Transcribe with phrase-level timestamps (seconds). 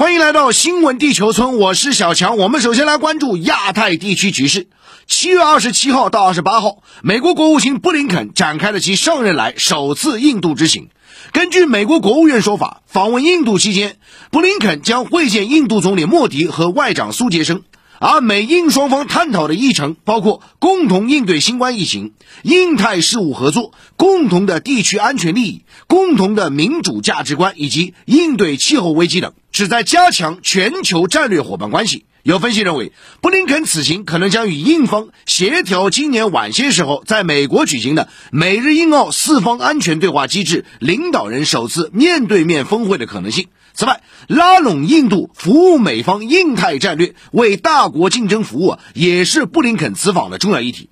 [0.00, 2.38] 欢迎来到新闻地球村，我是小强。
[2.38, 4.66] 我们首先来关注亚太地区局势。
[5.06, 10.88] 七月二十七号到二十八号，美国国务卿布林肯展开了其上任来首次印度之行。
[11.32, 13.98] 根据美国国务院说法，访问印度期间，
[14.30, 17.62] 布林肯将会见印度总理莫迪和外长苏杰生。
[17.98, 32.06] 而美印双方探讨的议程包括共同应对新冠疫情、印太事务合作、共同的地区安全利益、共同的民主价值观以及应对气候危机等，旨在加强全球战略伙伴关系。
[32.22, 43.48] 有分析认为，布林肯此行可能将与印方协调今年晚些时候在美国举行的美日印澳四方安全对话机制领导人首次面对面峰会的可能性。
[43.74, 50.88] 此外，拉拢印度服务美方印太战略，为大国竞争服务，也是布林肯此访的重要议题。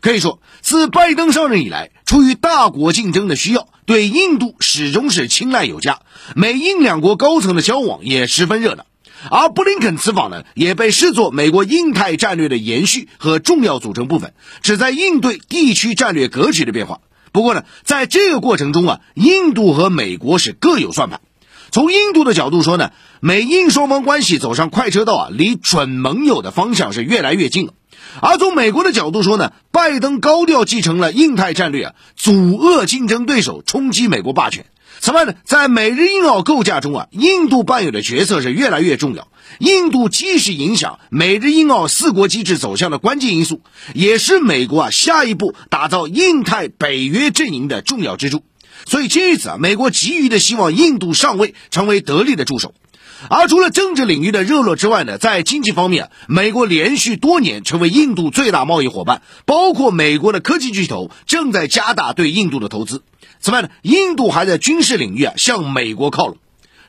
[0.00, 5.98] 可以说，自拜登上任以来，出于大国竞争的需要，对印度始终是青睐有加，
[6.36, 8.86] 美印两国高层的交往也十分热闹。
[9.28, 17.00] 而布林肯此访呢，也被视作美国印太战略的延续和重要组成部分，旨在应对地区战略格局的变化。
[17.32, 21.20] 不过呢，在这个过程中啊，印度和美国是各有算盘。
[21.72, 27.72] 从印度的角度说呢，美印双方关系走上快车道啊，离准盟友的方向是越来越近了。
[28.22, 34.66] 而从美国的角度说呢，拜登高调继承了印太战略啊，阻遏竞争对手冲击美国霸权。
[34.98, 39.28] 此外呢，在美日印澳构架中啊，印度扮演的角色是越来越重要。
[39.58, 43.60] 印度既是影响美日印澳四国机制走向的关键因素，
[43.94, 48.42] 也是美国啊下一步打造印太北约阵营的重要支柱。
[48.86, 52.74] 所以，基于此啊，美国急于的希望印度上位，成为得力的助手。
[53.28, 63.02] 而除了政治领域的热络之外呢，在经济方面，美国连续多年成为印度最大贸易伙伴，包括美国的科技巨头正在加大对印度的投资。
[63.40, 66.36] 此外呢，印度还在军事领域啊向美国靠拢。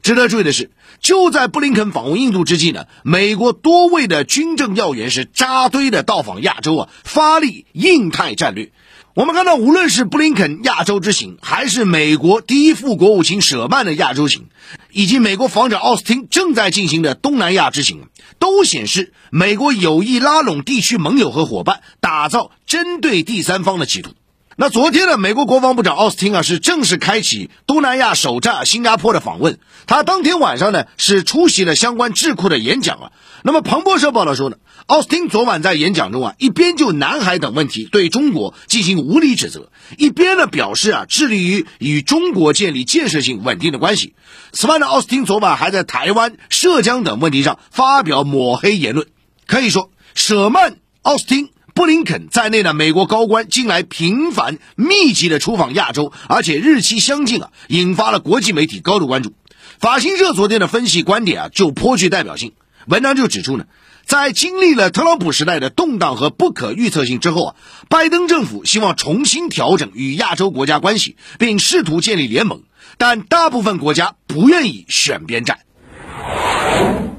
[0.07, 8.71] 值得注意的是，就在布林肯访问印度之际呢，美国多位的军政要员是扎堆的到访亚洲啊，发力印太战略。
[9.15, 14.45] 我们看到，无论是布林肯亚洲之行，还是美国第一副国务卿舍曼的亚洲行，
[14.93, 18.07] 以及美国防长奥斯汀正在进行的东南亚之行，
[18.39, 24.11] 都显示美国有意拉拢地区盟友和伙伴，打造针对第三方的企图。
[24.59, 29.59] 那昨天呢，美国国防部长奥斯汀啊是正式开启东南亚首站新加坡的访问。
[29.85, 33.11] 他当天晚上呢是出席了相关智库的演讲啊。
[33.43, 34.55] 那么彭博社报道说呢，
[34.87, 44.15] 奥斯汀昨晚在演讲中啊，一边就南海等问题对中国进行无理指责，一边呢表示啊致力于与中国建立建设性稳定的关系。
[44.53, 49.05] 此外呢，奥斯汀昨晚还在台湾、涉疆等问题上发表抹黑言论。
[49.45, 51.51] 可以说，舍曼、奥斯汀。
[51.77, 59.33] 布林肯在内的美国高官近来频繁密集的出访亚洲，而且日期相近啊，引发了国际媒体高度关注。
[59.77, 62.53] 法新社昨天的分析观点啊，就颇具代表性。
[62.87, 63.65] 文章就指出呢，
[64.07, 67.55] 在经历了特朗普时代的动荡和不可预测性之后啊，
[67.89, 72.63] 拜登政府希望重新调整与亚洲国家关系，并试图建立联盟，
[72.97, 75.59] 但大部分国家不愿意选边站。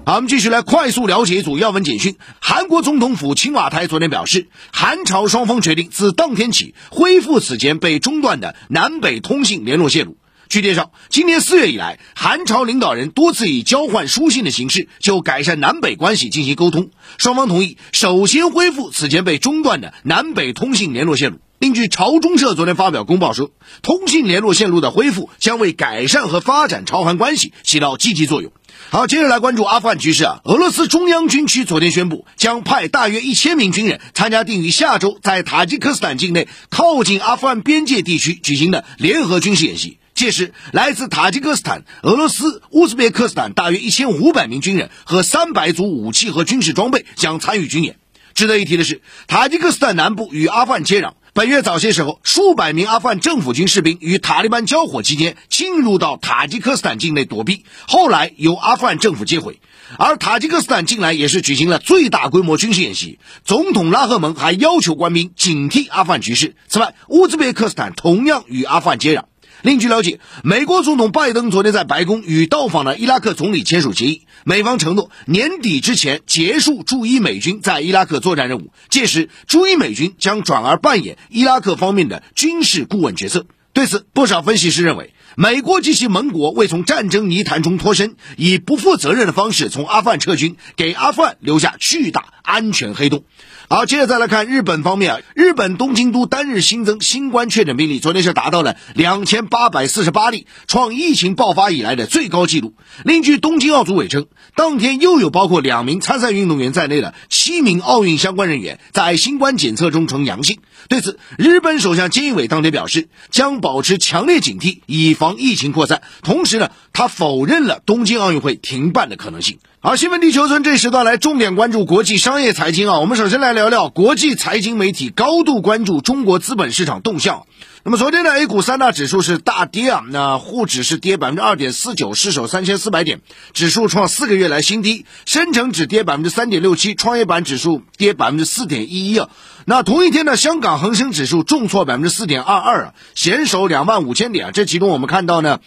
[0.08, 2.16] 好，我们继续来快速了解一组要闻简讯。
[2.40, 10.16] 韩国总统府青瓦台昨天表示，韩朝双方决定自当天起恢复此前被中断的南北通信联络线路。
[10.48, 16.88] 据介绍，今年四月以来，韩朝领导人多次以交换书信的形式就改善南北关系进行沟通。
[17.18, 21.40] 双方同意首先恢复此前被中断的南北通信联络线路。
[21.58, 23.50] 另据朝中社昨天发表公报说，
[23.82, 28.52] 通信联络线路的恢复将为改善和发展朝韩关系起到积极作用。
[28.90, 30.40] 好，接着来关注阿富汗局势啊。
[30.44, 39.98] 俄罗斯中央军区昨天宣布，将派大约一千名军人参加定于下周在塔吉克斯坦境内靠近阿富汗边界地区举行的联合军事演习。
[40.14, 47.96] 届时，来自塔吉克斯坦、俄罗斯、乌兹别克斯坦大约一千五百名军人和三百组武器和军事装备将参与军演。
[48.34, 51.14] 值得一提的是，塔吉克斯坦南部与阿富汗接壤。
[51.38, 59.60] 本月早些时候，数百名阿富汗政府军士兵与塔利班交火期间进入到塔吉克斯坦境内躲避，后来由阿富汗政府接回。
[59.98, 66.56] 而塔吉克斯坦近来也是举行了最大规模军事演习，总统拉赫蒙还要求官兵警惕阿富汗局势。
[66.66, 69.26] 此外，乌兹别克斯坦同样与阿富汗接壤。
[69.62, 83.46] 另据了解，美国总统拜登昨天在白宫与到访的伊拉克总理签署协议，美方承诺年底之前结束驻伊美军在伊拉克作战任务，届时驻伊美军将转而扮演伊拉克方面的军事顾问角色。
[83.72, 93.24] 对此，不少分析师认为，美国及其盟国为从战争泥潭中脱身，以不负责任的方式从阿富汗撤军，给阿富汗留下巨大安全黑洞。
[93.70, 102.72] 好，接着再来看日本方面啊，日本东京都单日新增新冠确诊病例，昨天是达到了两千八百四十八例，创疫情爆发以来的最高纪录。
[103.04, 110.60] 另据东京奥组委称，当天又有包括两名参赛运动员在内的七名奥运相关人员在新冠检测中呈阳性。
[110.88, 116.00] 对此，日本首相菅义伟当天表示，将保持强烈警惕，以防疫情扩散。
[116.22, 119.58] 同时呢，他否认了东京奥运会停办的可能性。
[119.80, 122.98] 好，新闻地球村这时段来重点关注国际商业财经啊。
[122.98, 127.44] 我们首先来聊聊国际财经媒体高度关注中国资本市场动向。
[127.82, 133.20] 那么昨天呢 A 股三大指数是大跌啊，那沪指是跌百分之二点四九，失守三千四百点，
[133.54, 135.06] 指数创四个月来新低。
[135.26, 139.28] 深成指跌百分之三点六七，创业板指数跌百分之四点一一啊。
[139.64, 144.50] 那同一天呢，香港恒生指数重挫百分之四点二二啊，险守两万五千点啊。
[144.52, 145.58] 这其中我们看到呢。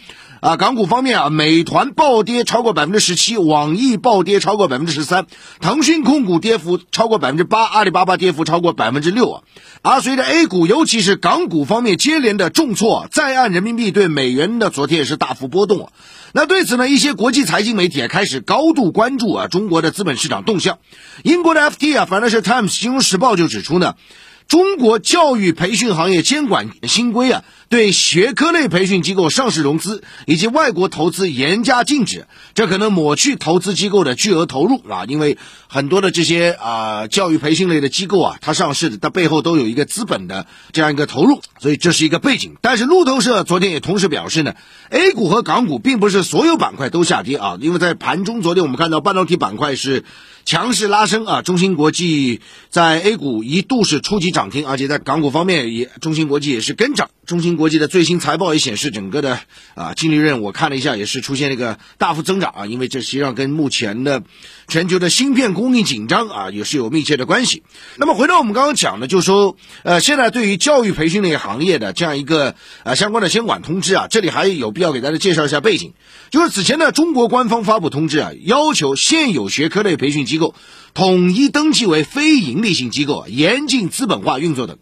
[0.42, 5.26] 啊，港股方面啊，美团暴跌超过百分之十七，网易暴跌超过百分之十三，
[5.60, 9.42] 腾讯控股跌幅超过百分之八，阿里巴巴跌幅超过百分之六啊。
[9.82, 15.92] 而随着 A 股，尤其是港股方面接连的重挫，在岸人民币对美元的昨天也是大幅波动啊。
[16.32, 20.78] 那对此呢，一些国际财经媒体开始高度关注啊中国的资本市场动向。
[21.22, 23.94] 英国的 FT 啊，反正是 Times 金融时报就指出呢。
[24.52, 35.06] 中国教育培训行业监管新规啊，对学科类培训机构上市融资以及外国投资严加禁止，这可能抹去投资机构的巨额投入啊。
[35.08, 35.38] 因为
[35.68, 42.56] 很多的这些啊教育培训类的机构啊，它上市的，它背后都有一个资本的这样一个投入，所以这是一个背景。
[42.60, 44.52] 但是路透社昨天也同时表示呢
[44.90, 50.04] ，A 股和港股并不是所有板块都下跌啊，因为在盘中昨天我们看到半导体板块是。
[50.44, 51.42] 强势拉升啊！
[51.42, 57.10] 中芯国际在 A 股一度是初级涨涨停，而且在港股方面也，中芯国际也是跟涨。
[57.24, 59.38] 中芯国际的最新财报也显示，整个的
[59.76, 62.66] 啊净利润我看了一下，也是出现了一个大幅增长啊。
[62.66, 64.24] 因为这实际上跟目前的
[64.66, 67.62] 全球的芯片供应紧张啊也是有密切的关系。
[67.96, 75.92] 那么回到我们刚刚讲的，就是说，呃，现在对于教育培训类行业的这样一个呃相关的监管通知啊，这里还有必要给大家介绍一下背景，
[76.30, 80.56] 就是此前呢，中国官方发布通知啊，要求现有学科类培训机构
[80.92, 84.78] 统一登记为非营利性机构，严禁资本化运作等。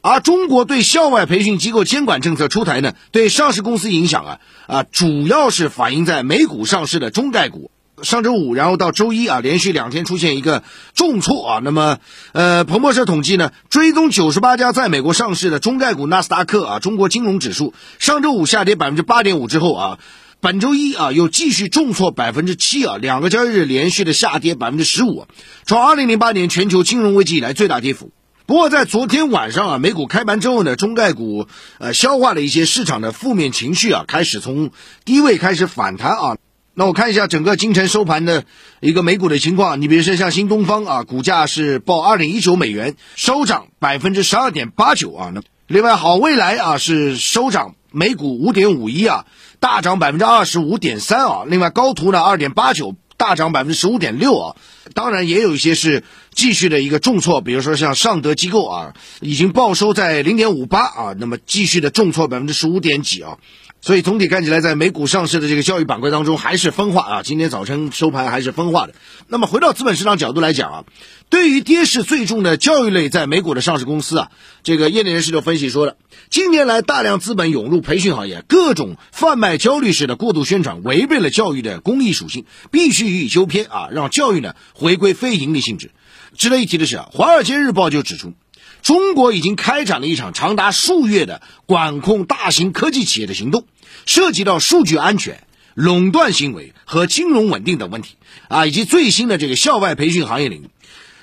[0.00, 7.70] 而中国对校外培训机构监管政策出台呢，对上市公司影响啊啊，主要是反映在美股上市的中概股。
[8.02, 10.64] 上周五，然后到周一啊，连续两天出现一个
[10.94, 11.60] 重挫啊。
[11.62, 11.98] 那么，
[12.32, 19.98] 呃，彭博社统计呢，追踪九十八家在美国上市的中概股纳斯达克啊，中国金融指数上周五下跌百分之八点五之后啊，
[20.40, 25.26] 本周一啊又继续重挫百分之七啊，两个交易日连续的下跌百分之十五，
[25.64, 28.10] 创二零零八年全球金融危机以来最大跌幅。
[28.46, 31.46] 不过，在昨天晚上啊，美股开盘之后呢，中概股
[31.78, 34.70] 呃消化了一些市场的负面情绪啊，开始从
[35.06, 36.36] 低位开始反弹啊。
[36.74, 38.44] 那我看一下整个今晨收盘的
[38.80, 45.30] 一个美股的情况，你比如说像新东方啊，股价是报二点一九美元，收涨百分之十二点八九啊。
[45.34, 49.24] 那另外好未来啊是收涨每股五点五一啊，
[49.58, 51.44] 大涨百分之二十五点三啊。
[51.46, 52.94] 另外高途呢二点八九。
[53.16, 54.56] 大涨百分之十五点六啊，
[54.92, 56.02] 当然也有一些是
[56.34, 63.38] 继续的一个重挫，比如说像尚德机构啊，已经报收在零点五八啊，那么继续的重挫百分之十五点几啊。
[63.80, 67.22] 所以总体看起来，在美股上市的这个教育板块当中，还是分化啊。
[67.22, 68.94] 今天早晨收盘还是分化的。
[69.28, 70.84] 那么回到资本市场角度来讲啊，
[71.28, 74.30] 对于跌势最重的教育类在美股的上市公司啊，
[74.62, 75.98] 这个业内人士就分析说了，
[76.30, 85.90] 近年来大量资本涌入培训行业，各种贩卖焦虑式的过度宣传，违背了教育的公益属性，必须予以纠偏啊，让教育呢回归非盈利性质。
[86.36, 88.34] 值得一提的是啊，《华尔街日报》就指出。
[88.82, 93.64] 中国已经开展了一场长达数月的管控大型科技企业的行动，
[94.04, 98.16] 涉及到数据安全、垄断行为和金融稳定等问题
[98.48, 100.68] 啊，以及最新的这个校外培训行业领域。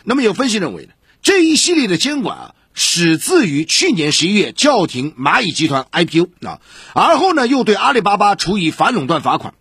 [0.03, 6.61] 那么有分析认为呢，这一系列的监管啊，始自于去年十一月叫停蚂蚁集团 IPO 啊，
[6.95, 9.53] 而后呢又对阿里巴巴处以反垄断罚款，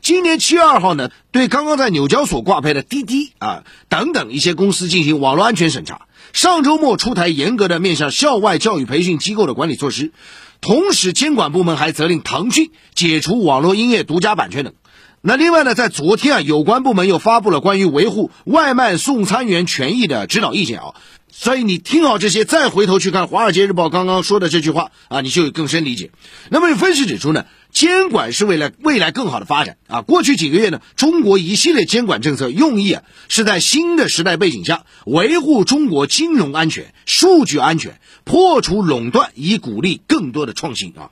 [0.00, 6.02] 今年七月二号呢对刚刚在纽交所挂牌的滴滴啊等等一些公司进行网络安全审查。
[6.32, 10.12] 上周末出台严格的面向校外教育培训机构的管理措施，
[10.60, 14.74] 同时监管部门还责令腾讯解除网络音乐独家版权等。
[15.20, 20.94] 那另外呢，在昨天啊，有关部门又发布了关于维护外卖送餐员权益的指导意见啊。
[21.30, 26.10] 所以你听好这些，再回头去看《华尔街日报》刚刚说的这句话啊，你就有更深理解。
[26.50, 30.02] 那么有分析指出呢，监管是为了未来更好的发展啊。
[30.02, 41.10] 过去几个月呢，中国一系列监管政策用意啊，是在新的时代背景下维护中国金融安全、数据安全，破除垄断，以鼓励更多的创新啊。